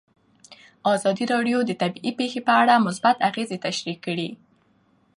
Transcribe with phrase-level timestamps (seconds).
[0.93, 4.29] ازادي راډیو د طبیعي پېښې په اړه مثبت اغېزې تشریح کړي.